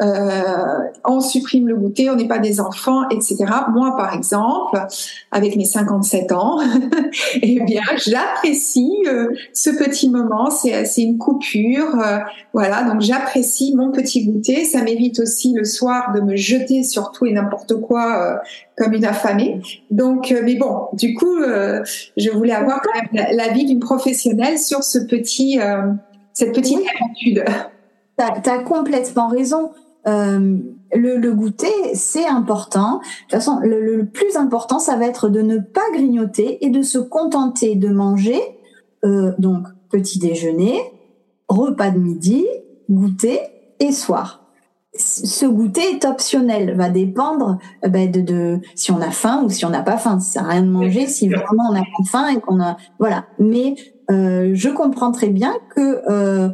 [0.00, 3.44] on supprime le goûter, on n'est pas des enfants, etc.
[3.70, 4.80] Moi, par exemple,
[5.30, 6.60] avec mes 57 ans,
[7.42, 10.50] eh bien, j'apprécie euh, ce petit moment.
[10.50, 12.18] C'est, une coupure, euh,
[12.52, 12.84] voilà.
[12.84, 14.64] Donc, j'apprécie mon petit goûter.
[14.64, 18.36] Ça m'évite aussi le soir de me jeter sur tout et n'importe quoi euh,
[18.76, 19.60] comme une affamée.
[19.90, 21.40] Donc, mais bon, du coup,
[22.16, 25.60] je voulais avoir quand même l'avis d'une professionnelle sur ce petit,
[26.32, 27.44] cette petite habitude.
[28.18, 29.70] Tu as complètement raison.
[30.06, 30.58] Euh,
[30.92, 32.98] le, le, goûter, c'est important.
[32.98, 36.70] De toute façon, le, le, plus important, ça va être de ne pas grignoter et
[36.70, 38.40] de se contenter de manger,
[39.04, 40.80] euh, donc petit déjeuner,
[41.48, 42.46] repas de midi,
[42.90, 43.40] goûter
[43.80, 44.40] et soir.
[44.96, 49.50] Ce goûter est optionnel, va dépendre euh, ben, de, de, si on a faim ou
[49.50, 50.20] si on n'a pas faim.
[50.20, 52.76] Ça sert à rien de manger si vraiment on a pas faim et qu'on a
[53.00, 53.24] voilà.
[53.40, 53.74] Mais
[54.10, 56.50] euh, je comprends très bien que euh,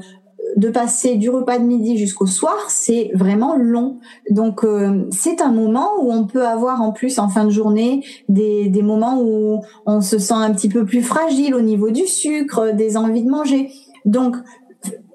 [0.56, 3.98] de passer du repas de midi jusqu'au soir, c'est vraiment long.
[4.30, 8.04] Donc euh, c'est un moment où on peut avoir en plus en fin de journée
[8.28, 12.06] des, des moments où on se sent un petit peu plus fragile au niveau du
[12.06, 13.70] sucre, des envies de manger.
[14.04, 14.36] Donc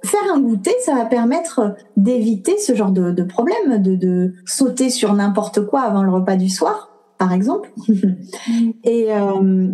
[0.03, 4.89] faire un goûter, ça va permettre d'éviter ce genre de, de problème, de, de sauter
[4.89, 7.71] sur n'importe quoi avant le repas du soir, par exemple.
[8.83, 9.69] Et euh,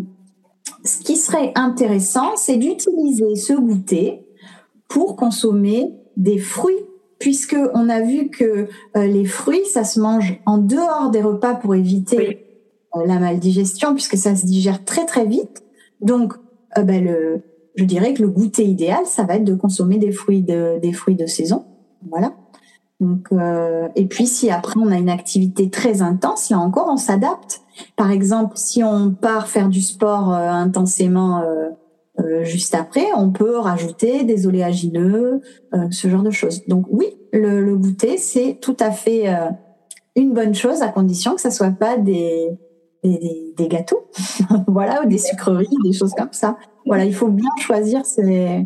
[0.84, 4.26] ce qui serait intéressant, c'est d'utiliser ce goûter
[4.92, 6.86] pour consommer des fruits
[7.18, 11.56] puisque on a vu que euh, les fruits ça se mange en dehors des repas
[11.56, 12.46] pour éviter
[12.98, 15.64] euh, la maldigestion puisque ça se digère très très vite.
[16.02, 16.34] Donc
[16.78, 17.42] euh, ben, le
[17.76, 20.92] je dirais que le goûter idéal ça va être de consommer des fruits de des
[20.92, 21.64] fruits de saison.
[22.10, 22.34] Voilà.
[23.00, 23.30] Donc
[23.96, 27.62] et puis si après on a une activité très intense, là encore on s'adapte.
[27.96, 31.42] Par exemple, si on part faire du sport intensément
[32.20, 35.42] euh, juste après, on peut rajouter des oléagineux,
[35.74, 36.66] euh, ce genre de choses.
[36.68, 39.50] Donc oui, le, le goûter, c'est tout à fait euh,
[40.16, 42.50] une bonne chose à condition que ça soit pas des,
[43.04, 44.10] des, des gâteaux,
[44.68, 46.58] voilà, ou des sucreries, des choses comme ça.
[46.86, 48.66] Voilà, il faut bien choisir ses,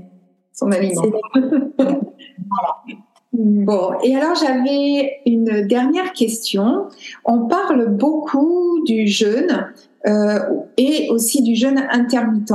[0.52, 1.04] son aliment.
[1.38, 3.00] voilà.
[3.38, 6.88] Bon, et alors j'avais une dernière question.
[7.26, 9.74] On parle beaucoup du jeûne
[10.08, 10.40] euh,
[10.78, 12.54] et aussi du jeûne intermittent.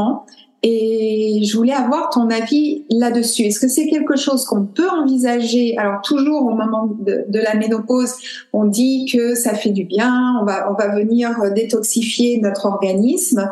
[0.62, 3.44] Et je voulais avoir ton avis là-dessus.
[3.44, 5.74] Est-ce que c'est quelque chose qu'on peut envisager?
[5.78, 8.12] Alors toujours au moment de, la ménopause,
[8.52, 13.50] on dit que ça fait du bien, on va on va venir détoxifier notre organisme.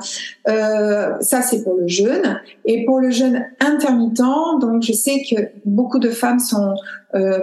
[0.49, 4.61] Euh, ça c'est pour le jeûne et pour le jeûne intermittent.
[4.61, 6.75] Donc je sais que beaucoup de femmes sont
[7.15, 7.39] euh,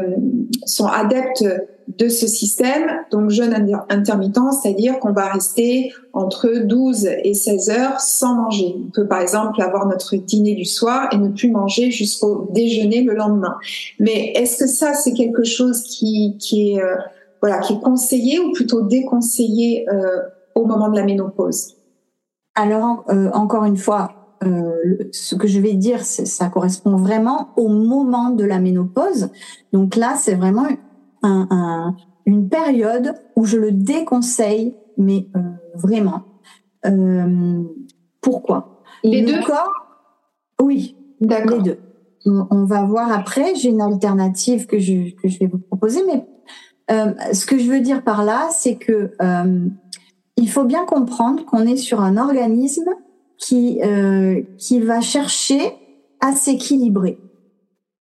[0.65, 1.43] sont adeptes
[1.87, 3.53] de ce système, donc jeûne
[3.89, 8.75] intermittent, c'est-à-dire qu'on va rester entre 12 et 16 heures sans manger.
[8.87, 13.03] On peut par exemple avoir notre dîner du soir et ne plus manger jusqu'au déjeuner
[13.03, 13.55] le lendemain.
[13.99, 16.95] Mais est-ce que ça c'est quelque chose qui, qui est euh,
[17.41, 20.21] voilà qui est conseillé ou plutôt déconseillé euh,
[20.55, 21.75] au moment de la ménopause?
[22.55, 24.11] Alors euh, encore une fois,
[25.11, 29.29] ce que je vais dire, ça correspond vraiment au moment de la ménopause.
[29.73, 30.67] Donc là, c'est vraiment
[32.25, 35.39] une période où je le déconseille, mais euh,
[35.75, 36.23] vraiment.
[36.85, 37.63] Euh,
[38.21, 38.81] pourquoi?
[39.03, 39.41] Les deux?
[39.43, 39.71] corps
[40.61, 41.79] Oui, les deux.
[42.25, 43.53] On va voir après.
[43.55, 46.25] J'ai une alternative que je, que je vais vous proposer, mais
[46.91, 49.11] euh, ce que je veux dire par là, c'est que
[50.37, 52.89] il faut bien comprendre qu'on est sur un organisme
[53.37, 53.79] qui
[54.57, 55.73] qui va chercher
[56.19, 57.19] à s'équilibrer,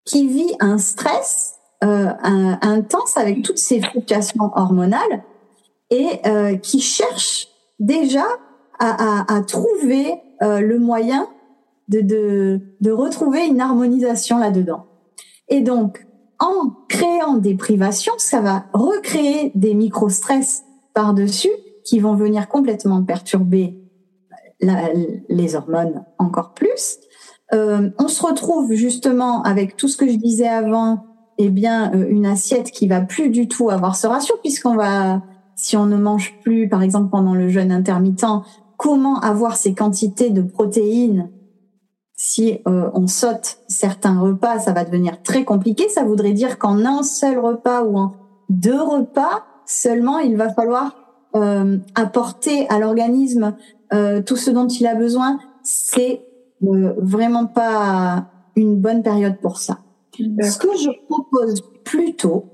[0.06, 1.53] qui vit un stress
[1.84, 2.12] euh,
[2.62, 5.22] intense avec toutes ces fluctuations hormonales
[5.90, 8.24] et euh, qui cherche déjà
[8.78, 11.28] à, trouver euh, le moyen
[11.88, 14.86] de, de, de retrouver une harmonisation là-dedans.
[15.48, 16.06] Et donc,
[16.38, 21.52] en créant des privations, ça va recréer des micro-stress par-dessus
[21.84, 23.78] qui vont venir complètement perturber
[24.60, 26.98] les hormones encore plus.
[27.52, 32.26] on se retrouve justement avec tout ce que je disais avant, eh bien, euh, une
[32.26, 35.22] assiette qui va plus du tout avoir ce ratio, puisqu'on va,
[35.56, 38.26] si on ne mange plus, par exemple, pendant le jeûne intermittent,
[38.76, 41.30] comment avoir ces quantités de protéines
[42.16, 45.88] si euh, on saute certains repas, ça va devenir très compliqué.
[45.88, 48.12] Ça voudrait dire qu'en un seul repas ou en
[48.48, 50.94] deux repas seulement, il va falloir
[51.34, 53.56] euh, apporter à l'organisme
[54.26, 55.38] tout ce dont il a besoin.
[55.62, 56.26] C'est
[56.60, 59.83] vraiment pas une bonne période pour ça.
[60.18, 62.46] Ce que je propose plutôt,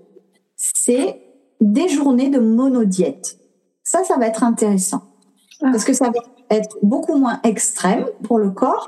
[0.57, 1.21] c'est
[1.61, 3.39] des journées de monodiète.
[3.83, 5.03] Ça, ça va être intéressant.
[5.63, 5.69] Ah.
[5.73, 6.21] Parce que ça va
[6.51, 8.87] être beaucoup moins extrême pour le corps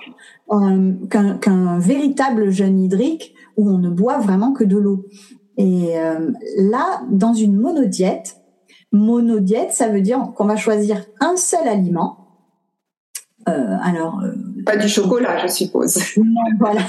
[0.51, 5.05] euh, qu'un véritable jeûne hydrique où on ne boit vraiment que de l'eau.
[5.59, 8.37] Et euh, là, dans une monodiète,
[8.91, 12.23] monodiète, ça veut dire qu'on va choisir un seul aliment
[13.49, 14.33] euh, alors, euh,
[14.65, 15.99] pas du chocolat, je suppose.
[16.17, 16.25] Non,
[16.59, 16.83] voilà,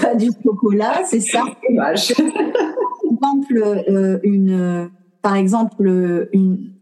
[0.00, 1.42] pas du chocolat, c'est ça.
[1.68, 2.14] Dommage.
[2.14, 4.90] par exemple, euh, une,
[5.22, 6.72] par exemple, une,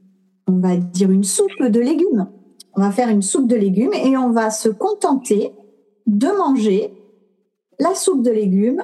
[0.46, 2.28] on va dire une soupe de légumes.
[2.76, 5.52] On va faire une soupe de légumes et on va se contenter
[6.06, 6.92] de manger
[7.78, 8.82] la soupe de légumes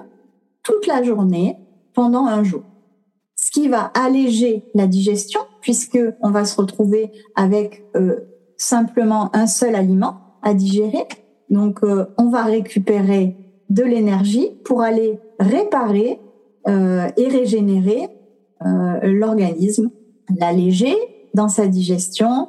[0.62, 1.56] toute la journée
[1.94, 2.62] pendant un jour.
[3.34, 8.20] Ce qui va alléger la digestion puisque on va se retrouver avec euh,
[8.56, 11.06] simplement un seul aliment à digérer.
[11.50, 13.36] Donc, euh, on va récupérer
[13.68, 16.20] de l'énergie pour aller réparer
[16.68, 18.08] euh, et régénérer
[18.64, 19.90] euh, l'organisme,
[20.38, 20.94] l'alléger
[21.34, 22.48] dans sa digestion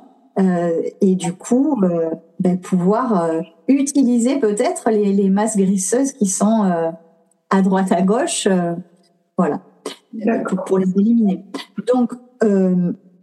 [1.01, 1.79] et du coup
[2.39, 3.29] ben, pouvoir
[3.67, 6.93] utiliser peut-être les, les, masses graisseuses qui sont
[7.49, 8.47] à droite à gauche,
[9.37, 9.61] voilà,
[10.65, 11.43] pour les éliminer.
[11.93, 12.13] Donc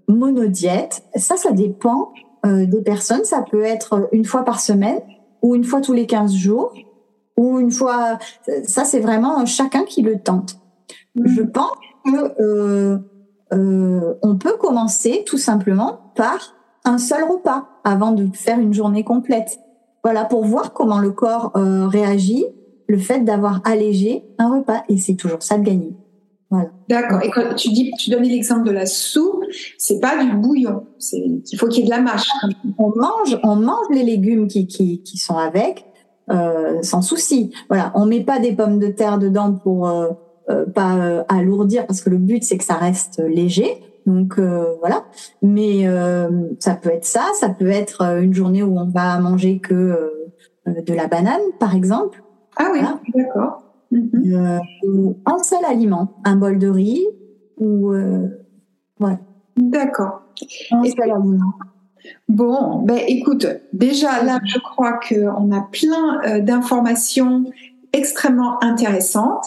[0.08, 2.12] monodiète, ça, ça dépend
[2.46, 3.24] euh, des personnes.
[3.24, 5.00] Ça peut être une fois par semaine
[5.42, 6.74] ou une fois tous les 15 jours
[7.36, 8.18] ou une fois.
[8.64, 10.58] Ça, c'est vraiment chacun qui le tente.
[11.14, 11.26] Mm.
[11.26, 12.98] Je pense que euh,
[13.52, 19.04] euh, on peut commencer tout simplement par un seul repas avant de faire une journée
[19.04, 19.58] complète.
[20.04, 22.46] Voilà, pour voir comment le corps réagit,
[22.86, 24.84] le fait d'avoir allégé un repas.
[24.88, 25.94] Et c'est toujours ça de gagner.
[26.88, 27.22] D'accord.
[27.22, 29.44] Et quand tu dis, tu donnais l'exemple de la soupe,
[29.76, 30.86] c'est pas du bouillon.
[30.98, 32.28] C'est, il faut qu'il y ait de la mâche.
[32.78, 35.84] On mange, on mange les légumes qui, qui, qui sont avec,
[36.30, 37.52] euh, sans souci.
[37.68, 37.92] Voilà.
[37.94, 40.08] On met pas des pommes de terre dedans pour euh,
[40.48, 43.82] euh pas euh, alourdir, parce que le but c'est que ça reste léger.
[44.06, 44.40] Donc
[44.80, 45.04] voilà.
[45.42, 45.84] Mais
[46.60, 50.10] ça peut être ça, ça peut être une journée où on va manger que
[50.66, 52.22] de la banane, par exemple.
[52.56, 52.80] Ah oui,
[53.14, 53.67] d'accord.
[53.92, 54.58] Euh,
[55.24, 57.06] un seul aliment, un bol de riz
[57.56, 58.28] ou euh,
[59.56, 60.22] D'accord.
[60.70, 61.54] Un seul aliment.
[62.28, 67.44] Bon, ben écoute, déjà là, je crois qu'on a plein euh, d'informations
[67.92, 69.44] extrêmement intéressantes.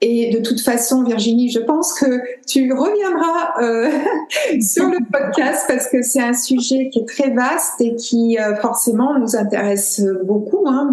[0.00, 3.90] Et de toute façon, Virginie, je pense que tu reviendras euh,
[4.60, 8.56] sur le podcast parce que c'est un sujet qui est très vaste et qui euh,
[8.56, 10.90] forcément nous intéresse beaucoup, hein,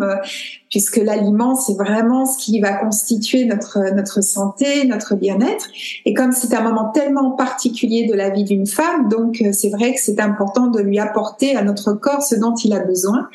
[0.69, 5.67] puisque l'aliment, c'est vraiment ce qui va constituer notre, notre santé, notre bien-être.
[6.05, 9.69] Et comme c'est un moment tellement particulier de la vie d'une femme, donc euh, c'est
[9.69, 13.29] vrai que c'est important de lui apporter à notre corps ce dont il a besoin.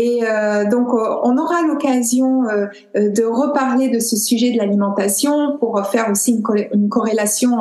[0.00, 5.58] Et euh, donc, euh, on aura l'occasion euh, de reparler de ce sujet de l'alimentation
[5.58, 6.40] pour faire aussi
[6.72, 7.58] une, corrélation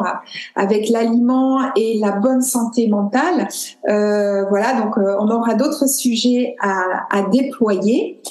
[0.56, 3.50] avec l'aliment et la bonne santé mentale.
[3.86, 8.22] Voilà, donc on aura d'autres sujets à, à, déployer.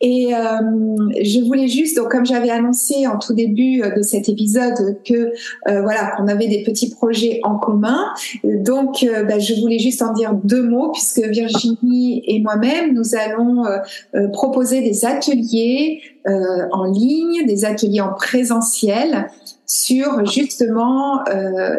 [0.00, 5.32] Et je voulais juste, donc comme j'avais annoncé en tout début de cet épisode que
[5.66, 8.12] voilà qu'on avait des petits projets en commun,
[8.44, 13.57] donc bah, je voulais juste en dire deux mots puisque Virginie et moi-même nous allons
[13.66, 13.78] euh,
[14.14, 19.30] euh, proposer des ateliers euh, en ligne, des ateliers en présentiel
[19.66, 21.22] sur justement,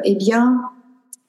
[0.04, 0.62] eh bien,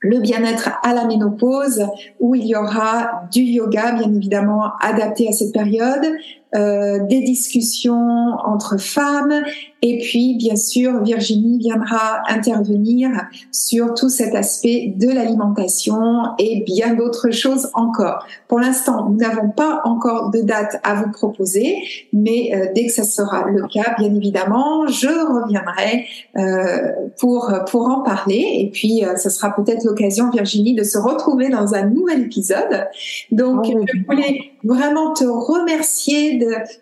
[0.01, 1.87] le bien-être à la ménopause,
[2.21, 6.05] où il y aura du yoga, bien évidemment, adapté à cette période,
[6.55, 9.43] euh, des discussions entre femmes
[9.83, 13.09] et puis bien sûr Virginie viendra intervenir
[13.51, 16.01] sur tout cet aspect de l'alimentation
[16.39, 18.27] et bien d'autres choses encore.
[18.49, 21.77] Pour l'instant, nous n'avons pas encore de date à vous proposer,
[22.13, 27.89] mais euh, dès que ça sera le cas, bien évidemment, je reviendrai euh, pour pour
[27.89, 31.87] en parler et puis euh, ce sera peut-être l'occasion Virginie de se retrouver dans un
[31.87, 32.89] nouvel épisode.
[33.31, 36.39] Donc oh, je voulais vraiment te remercier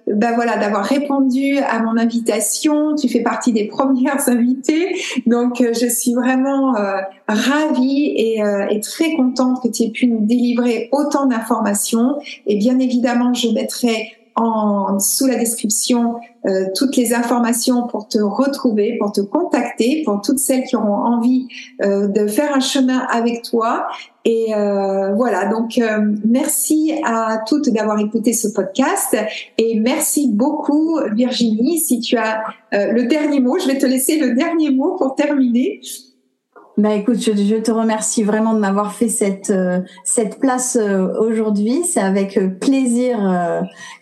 [0.07, 2.95] ben voilà, d'avoir répondu à mon invitation.
[2.95, 6.99] Tu fais partie des premières invitées, donc euh, je suis vraiment euh,
[7.29, 12.19] ravie et, euh, et, très contente que tu aies pu nous délivrer autant d'informations.
[12.47, 16.17] Et bien évidemment, je mettrai en, sous la description
[16.47, 20.95] euh, toutes les informations pour te retrouver, pour te contacter, pour toutes celles qui auront
[20.95, 21.49] envie
[21.83, 23.89] euh, de faire un chemin avec toi.
[24.31, 25.81] Et euh, voilà, donc
[26.23, 29.17] merci à toutes d'avoir écouté ce podcast
[29.57, 31.79] et merci beaucoup Virginie.
[31.79, 35.81] Si tu as le dernier mot, je vais te laisser le dernier mot pour terminer.
[36.79, 41.83] Bah écoute, je, te remercie vraiment de m'avoir fait cette euh, cette place euh, aujourd'hui.
[41.83, 43.19] C'est avec euh, plaisir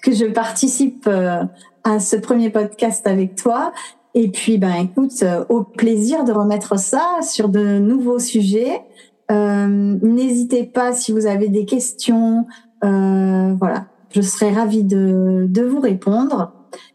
[0.02, 3.72] que je participe à ce premier podcast avec toi.
[4.12, 8.82] Et puis, ben écoute, au plaisir de remettre ça sur de nouveaux sujets.
[9.30, 12.46] N'hésitez pas si vous avez des questions.
[12.82, 16.52] voilà, je serai ravie de de vous répondre.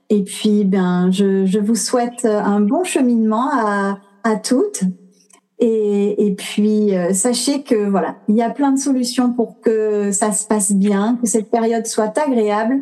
[0.10, 4.84] Et puis, ben je je vous souhaite un bon cheminement à à toutes
[5.62, 10.12] et, et puis, euh, sachez que voilà, il y a plein de solutions pour que
[10.12, 12.80] ça se passe bien, que cette période soit agréable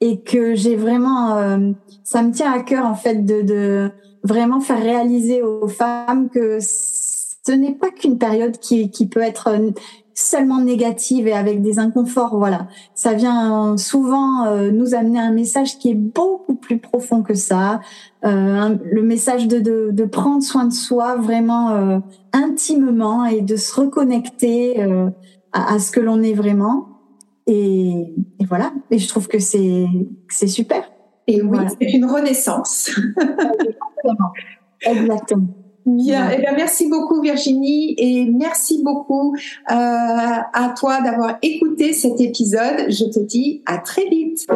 [0.00, 1.72] et que j'ai vraiment, euh,
[2.04, 3.90] ça me tient à cœur en fait de, de
[4.24, 6.58] vraiment faire réaliser aux femmes que
[7.46, 9.50] ce n'est pas qu'une période qui, qui peut être
[10.14, 12.36] seulement négative et avec des inconforts.
[12.36, 17.34] Voilà, ça vient souvent euh, nous amener un message qui est beaucoup plus profond que
[17.34, 17.80] ça.
[18.24, 21.98] Euh, le message de, de, de, prendre soin de soi vraiment euh,
[22.32, 25.08] intimement et de se reconnecter euh,
[25.52, 26.88] à, à, ce que l'on est vraiment.
[27.46, 28.72] Et, et, voilà.
[28.90, 29.86] Et je trouve que c'est
[30.28, 30.90] c'est super.
[31.26, 32.90] Et oui, c'est une renaissance.
[33.18, 34.32] Exactement.
[34.84, 35.61] Exactement.
[35.84, 42.20] Bien, eh bien, merci beaucoup Virginie et merci beaucoup euh, à toi d'avoir écouté cet
[42.20, 42.86] épisode.
[42.88, 44.46] Je te dis à très vite.